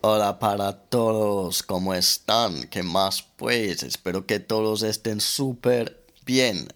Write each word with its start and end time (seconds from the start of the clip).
Hola 0.00 0.38
para 0.38 0.72
todos, 0.74 1.64
¿cómo 1.64 1.92
están? 1.92 2.68
¿Qué 2.68 2.84
más 2.84 3.24
pues? 3.34 3.82
Espero 3.82 4.26
que 4.26 4.38
todos 4.38 4.84
estén 4.84 5.20
súper 5.20 6.06
bien. 6.24 6.68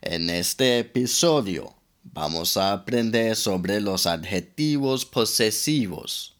En 0.00 0.30
este 0.30 0.78
episodio 0.78 1.74
vamos 2.04 2.56
a 2.56 2.72
aprender 2.72 3.34
sobre 3.34 3.80
los 3.80 4.06
adjetivos 4.06 5.04
posesivos. 5.04 6.36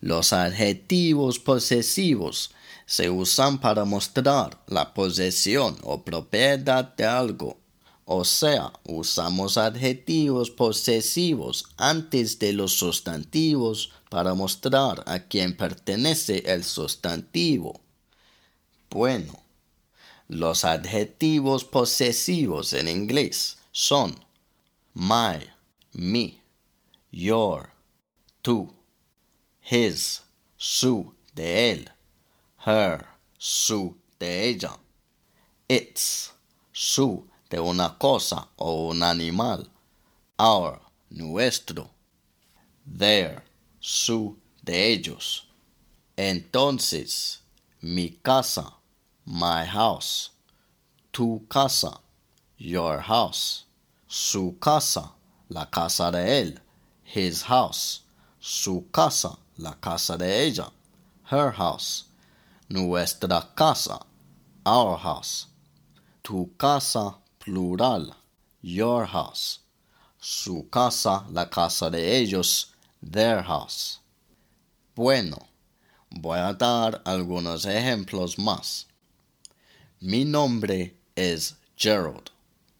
Los 0.00 0.32
adjetivos 0.32 1.40
posesivos 1.40 2.52
se 2.86 3.10
usan 3.10 3.60
para 3.60 3.84
mostrar 3.84 4.62
la 4.68 4.94
posesión 4.94 5.76
o 5.82 6.04
propiedad 6.04 6.94
de 6.94 7.04
algo. 7.04 7.58
O 8.08 8.24
sea, 8.24 8.72
usamos 8.84 9.58
adjetivos 9.58 10.52
posesivos 10.52 11.66
antes 11.76 12.38
de 12.38 12.52
los 12.52 12.72
sustantivos 12.72 13.90
para 14.08 14.32
mostrar 14.32 15.02
a 15.06 15.18
quién 15.18 15.56
pertenece 15.56 16.44
el 16.46 16.62
sustantivo. 16.62 17.80
Bueno, 18.90 19.42
los 20.28 20.64
adjetivos 20.64 21.64
posesivos 21.64 22.74
en 22.74 22.86
inglés 22.86 23.58
son 23.72 24.14
my, 24.94 25.44
me, 25.92 26.40
your, 27.10 27.70
tú, 28.40 28.72
his, 29.68 30.22
su, 30.56 31.12
de 31.34 31.72
él, 31.72 31.90
her, 32.64 33.04
su, 33.36 33.96
de 34.20 34.48
ella, 34.48 34.78
its, 35.66 36.32
su, 36.70 37.26
de 37.50 37.60
una 37.60 37.96
cosa 37.98 38.48
o 38.56 38.88
un 38.88 39.02
animal, 39.02 39.68
our, 40.38 40.80
nuestro, 41.10 41.90
their, 42.86 43.42
su, 43.80 44.36
de 44.62 44.92
ellos. 44.92 45.46
Entonces, 46.16 47.40
mi 47.82 48.10
casa, 48.22 48.72
my 49.24 49.64
house, 49.64 50.30
tu 51.12 51.46
casa, 51.48 52.00
your 52.58 53.00
house, 53.00 53.64
su 54.08 54.56
casa, 54.60 55.12
la 55.48 55.66
casa 55.66 56.10
de 56.10 56.40
él, 56.40 56.58
his 57.04 57.42
house, 57.42 58.02
su 58.40 58.86
casa, 58.92 59.38
la 59.58 59.74
casa 59.74 60.16
de 60.16 60.44
ella, 60.46 60.70
her 61.30 61.52
house, 61.52 62.04
nuestra 62.68 63.48
casa, 63.54 64.00
our 64.64 64.96
house, 64.96 65.46
tu 66.22 66.50
casa, 66.58 67.14
plural, 67.46 68.12
your 68.60 69.06
house, 69.06 69.60
su 70.18 70.68
casa, 70.68 71.24
la 71.30 71.48
casa 71.48 71.88
de 71.88 72.18
ellos, 72.18 72.72
their 73.00 73.40
house. 73.44 74.00
Bueno, 74.96 75.38
voy 76.10 76.40
a 76.40 76.52
dar 76.54 77.00
algunos 77.04 77.64
ejemplos 77.64 78.36
más. 78.36 78.88
Mi 80.00 80.24
nombre 80.24 80.96
es 81.14 81.54
Gerald. 81.76 82.30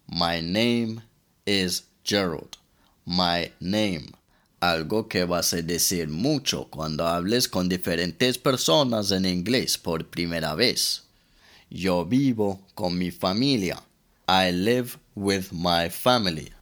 My 0.09 0.41
name 0.41 1.03
is 1.47 1.85
Gerald. 2.03 2.57
My 3.05 3.53
name. 3.61 4.15
Algo 4.61 5.07
que 5.07 5.25
vas 5.27 5.53
a 5.53 5.63
decir 5.63 6.09
mucho 6.09 6.67
cuando 6.71 7.07
hables 7.07 7.47
con 7.47 7.69
diferentes 7.69 8.37
personas 8.37 9.13
en 9.13 9.27
inglés 9.27 9.79
por 9.79 10.07
primera 10.07 10.57
vez. 10.57 11.05
Yo 11.71 12.05
vivo 12.05 12.61
con 12.75 12.99
mi 12.99 13.13
familia. 13.13 13.86
I 14.29 14.51
live 14.51 14.99
with 15.15 15.53
my 15.53 15.89
family. 15.89 16.53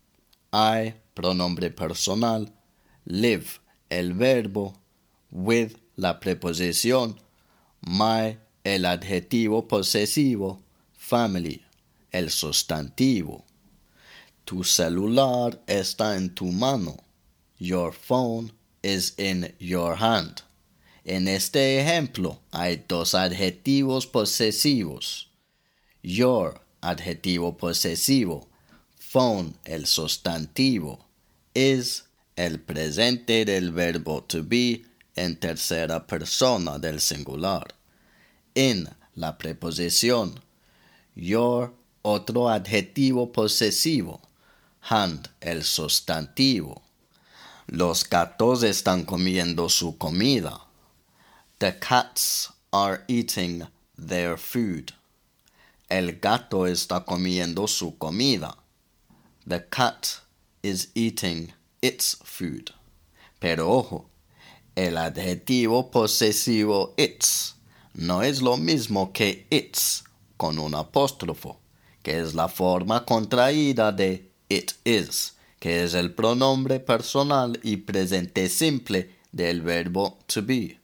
I, 0.52 0.94
pronombre 1.16 1.74
personal. 1.74 2.46
Live, 3.06 3.58
el 3.90 4.12
verbo. 4.12 4.74
With, 5.30 5.76
la 5.96 6.20
preposición. 6.20 7.18
My, 7.80 8.36
el 8.64 8.84
adjetivo 8.84 9.66
posesivo. 9.66 10.60
Family, 10.92 11.62
el 12.12 12.30
sustantivo. 12.30 13.44
Tu 14.44 14.62
celular 14.62 15.58
está 15.66 16.16
en 16.16 16.34
tu 16.34 16.52
mano. 16.52 16.98
Your 17.58 17.92
phone 17.92 18.52
is 18.82 19.14
in 19.16 19.54
your 19.58 19.96
hand. 19.96 20.42
En 21.06 21.28
este 21.28 21.80
ejemplo 21.80 22.40
hay 22.52 22.84
dos 22.86 23.14
adjetivos 23.14 24.06
posesivos. 24.06 25.28
Your, 26.02 26.60
adjetivo 26.84 27.56
posesivo. 27.56 28.46
Phone, 28.98 29.54
el 29.64 29.86
sustantivo. 29.86 31.04
Is, 31.54 32.04
el 32.36 32.58
presente 32.58 33.44
del 33.44 33.72
verbo 33.72 34.22
to 34.24 34.42
be 34.42 34.84
en 35.16 35.36
tercera 35.36 36.06
persona 36.06 36.78
del 36.78 37.00
singular. 37.00 37.74
In, 38.54 38.88
la 39.14 39.38
preposición. 39.38 40.40
Your, 41.14 41.72
otro 42.02 42.48
adjetivo 42.48 43.32
posesivo. 43.32 44.20
Hand, 44.90 45.28
el 45.40 45.62
sustantivo. 45.62 46.82
Los 47.66 48.04
gatos 48.04 48.62
están 48.62 49.04
comiendo 49.04 49.68
su 49.70 49.96
comida. 49.96 50.60
The 51.60 51.78
cats 51.78 52.52
are 52.72 53.04
eating 53.08 53.66
their 53.96 54.36
food. 54.36 54.92
El 55.88 56.18
gato 56.20 56.66
está 56.66 57.04
comiendo 57.04 57.66
su 57.66 57.98
comida. 57.98 58.56
The 59.46 59.68
cat 59.68 60.06
is 60.62 60.90
eating 60.94 61.52
its 61.82 62.16
food. 62.24 62.70
Pero 63.38 63.70
ojo, 63.70 64.08
el 64.74 64.96
adjetivo 64.96 65.90
posesivo 65.90 66.94
its 66.96 67.56
no 67.94 68.22
es 68.22 68.40
lo 68.42 68.56
mismo 68.56 69.12
que 69.12 69.46
its 69.50 70.04
con 70.36 70.58
un 70.58 70.74
apóstrofo, 70.74 71.60
que 72.02 72.18
es 72.18 72.34
la 72.34 72.48
forma 72.48 73.04
contraída 73.04 73.92
de 73.92 74.30
it 74.48 74.72
is 74.84 75.34
que 75.64 75.82
es 75.82 75.94
el 75.94 76.12
pronombre 76.12 76.78
personal 76.78 77.58
y 77.62 77.78
presente 77.78 78.50
simple 78.50 79.14
del 79.32 79.62
verbo 79.62 80.18
to 80.26 80.42
be. 80.42 80.78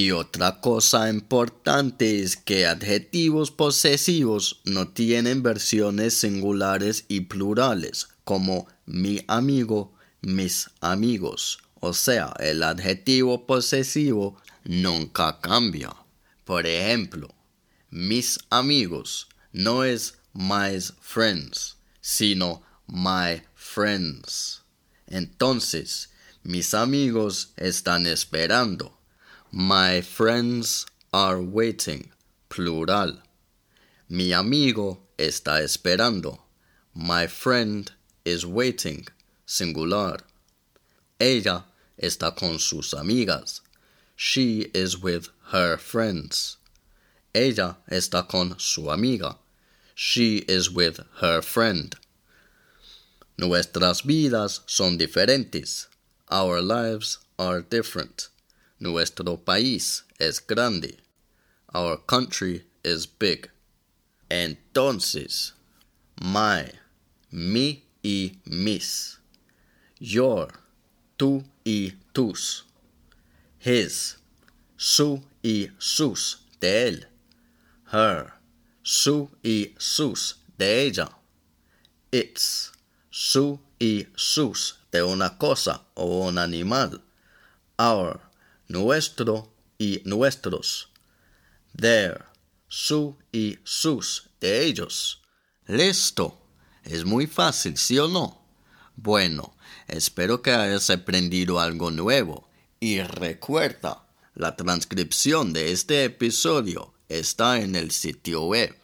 Y 0.00 0.12
otra 0.12 0.62
cosa 0.62 1.10
importante 1.10 2.22
es 2.22 2.34
que 2.34 2.66
adjetivos 2.66 3.50
posesivos 3.50 4.62
no 4.64 4.88
tienen 4.88 5.42
versiones 5.42 6.14
singulares 6.14 7.04
y 7.08 7.20
plurales, 7.20 8.08
como 8.24 8.66
mi 8.86 9.22
amigo, 9.28 9.92
mis 10.22 10.70
amigos. 10.80 11.58
O 11.80 11.92
sea, 11.92 12.32
el 12.38 12.62
adjetivo 12.62 13.44
posesivo 13.44 14.40
nunca 14.64 15.38
cambia. 15.42 15.94
Por 16.46 16.66
ejemplo, 16.66 17.28
mis 17.90 18.38
amigos 18.48 19.28
no 19.52 19.84
es 19.84 20.14
my 20.32 20.80
friends, 21.02 21.76
sino 22.00 22.62
my 22.86 23.42
friends. 23.54 24.62
Entonces, 25.06 26.08
mis 26.42 26.72
amigos 26.72 27.52
están 27.58 28.06
esperando. 28.06 28.99
My 29.52 30.00
friends 30.00 30.86
are 31.12 31.42
waiting. 31.42 32.12
Plural. 32.48 33.18
Mi 34.08 34.32
amigo 34.32 34.98
está 35.18 35.60
esperando. 35.60 36.38
My 36.94 37.26
friend 37.26 37.90
is 38.24 38.46
waiting. 38.46 39.08
Singular. 39.46 40.18
Ella 41.18 41.64
está 42.00 42.36
con 42.36 42.60
sus 42.60 42.94
amigas. 42.94 43.60
She 44.14 44.70
is 44.72 45.02
with 45.02 45.30
her 45.48 45.76
friends. 45.76 46.56
Ella 47.34 47.78
está 47.90 48.28
con 48.28 48.54
su 48.56 48.88
amiga. 48.88 49.36
She 49.96 50.44
is 50.46 50.70
with 50.70 51.00
her 51.20 51.42
friend. 51.42 51.96
Nuestras 53.36 54.02
vidas 54.02 54.60
son 54.66 54.96
diferentes. 54.96 55.88
Our 56.30 56.60
lives 56.60 57.18
are 57.36 57.62
different. 57.62 58.28
Nuestro 58.80 59.36
país 59.36 60.04
es 60.18 60.40
grande. 60.40 60.96
Our 61.74 61.98
country 61.98 62.64
is 62.82 63.04
big. 63.06 63.50
Entonces, 64.30 65.52
my, 66.18 66.64
mi 67.30 67.84
y 68.02 68.38
mis. 68.46 69.18
Your, 69.98 70.48
tú 71.18 71.44
y 71.62 71.92
tus. 72.14 72.64
His, 73.58 74.16
su 74.78 75.22
y 75.42 75.68
sus 75.78 76.38
de 76.60 76.88
él. 76.88 77.06
Her, 77.92 78.32
su 78.82 79.28
y 79.42 79.74
sus 79.78 80.36
de 80.56 80.86
ella. 80.86 81.10
It's, 82.10 82.72
su 83.10 83.60
y 83.78 84.06
sus 84.16 84.78
de 84.90 85.02
una 85.02 85.36
cosa 85.36 85.82
o 85.94 86.26
un 86.28 86.38
animal. 86.38 87.02
Our, 87.78 88.29
nuestro 88.70 89.52
y 89.78 90.00
nuestros. 90.04 90.90
Their, 91.76 92.24
su 92.68 93.18
y 93.32 93.58
sus 93.64 94.30
de 94.40 94.64
ellos. 94.64 95.22
Listo. 95.66 96.36
Es 96.84 97.04
muy 97.04 97.26
fácil, 97.26 97.76
¿sí 97.76 97.98
o 97.98 98.08
no? 98.08 98.42
Bueno, 98.96 99.54
espero 99.86 100.40
que 100.40 100.52
hayas 100.52 100.88
aprendido 100.88 101.60
algo 101.60 101.90
nuevo. 101.90 102.48
Y 102.78 103.02
recuerda, 103.02 104.06
la 104.34 104.56
transcripción 104.56 105.52
de 105.52 105.72
este 105.72 106.04
episodio 106.04 106.94
está 107.08 107.60
en 107.60 107.76
el 107.76 107.90
sitio 107.90 108.44
web. 108.44 108.74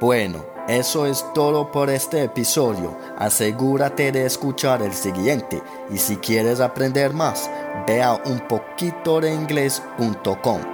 Bueno, 0.00 0.53
eso 0.68 1.06
es 1.06 1.24
todo 1.34 1.70
por 1.70 1.90
este 1.90 2.24
episodio. 2.24 2.96
Asegúrate 3.18 4.10
de 4.12 4.24
escuchar 4.26 4.82
el 4.82 4.94
siguiente 4.94 5.62
y 5.90 5.98
si 5.98 6.16
quieres 6.16 6.60
aprender 6.60 7.12
más, 7.12 7.50
ve 7.86 8.02
a 8.02 8.14
unpoquitodeingles.com. 8.24 10.73